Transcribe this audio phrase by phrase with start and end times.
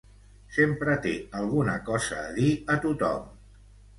[0.53, 3.31] Sempre té alguna cosa a dir a tothom.